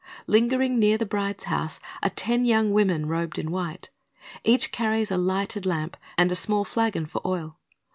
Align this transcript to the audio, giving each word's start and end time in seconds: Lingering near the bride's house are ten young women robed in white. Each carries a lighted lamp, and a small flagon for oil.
Lingering 0.25 0.79
near 0.79 0.97
the 0.97 1.05
bride's 1.05 1.43
house 1.43 1.79
are 2.01 2.09
ten 2.09 2.43
young 2.43 2.71
women 2.73 3.05
robed 3.05 3.37
in 3.37 3.51
white. 3.51 3.91
Each 4.43 4.71
carries 4.71 5.11
a 5.11 5.17
lighted 5.19 5.63
lamp, 5.63 5.95
and 6.17 6.31
a 6.31 6.35
small 6.35 6.65
flagon 6.65 7.05
for 7.05 7.21
oil. 7.23 7.59